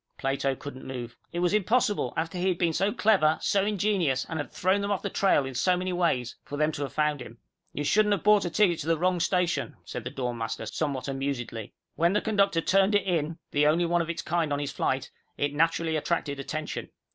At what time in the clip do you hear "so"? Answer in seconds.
2.73-2.91, 3.39-3.63, 5.53-5.77